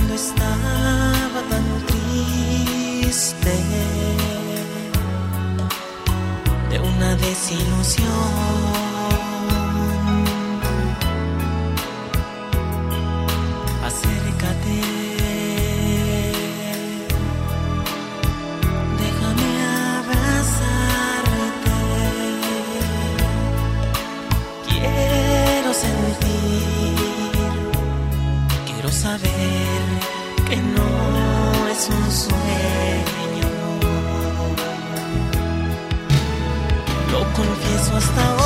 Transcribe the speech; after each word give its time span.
cuando 0.00 0.14
estaba 0.14 1.42
tan 1.50 1.86
triste 1.86 3.52
de 6.70 6.80
una 6.80 7.16
desilusión. 7.16 8.89
Saber 28.90 29.20
que 30.48 30.56
no 30.56 31.68
es 31.68 31.88
un 31.88 32.10
sueño. 32.10 33.48
Lo 37.12 37.20
confieso 37.32 37.96
hasta 37.96 38.28
ahora. 38.28 38.39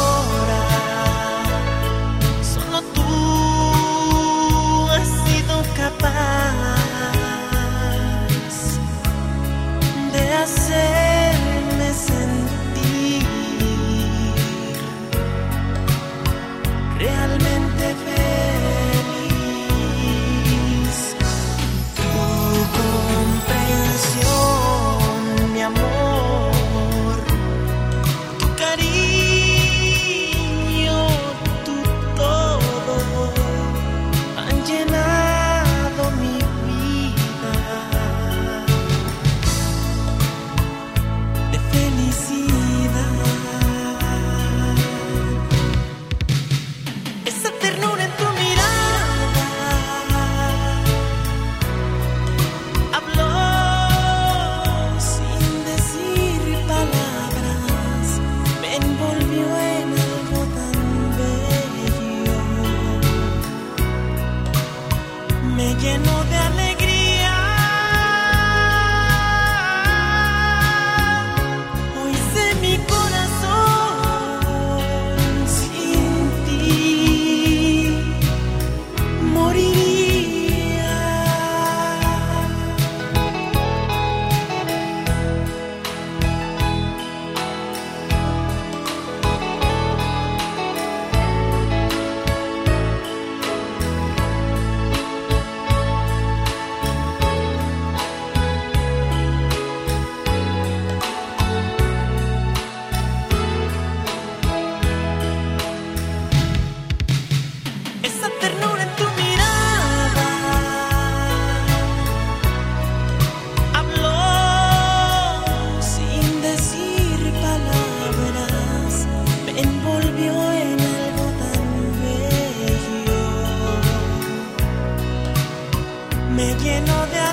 lleno 126.63 127.07
de 127.07 127.24